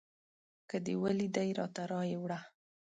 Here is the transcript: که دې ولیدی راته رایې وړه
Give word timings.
که 0.69 0.77
دې 0.85 0.93
ولیدی 1.03 1.49
راته 1.59 1.83
رایې 1.91 2.17
وړه 2.19 2.39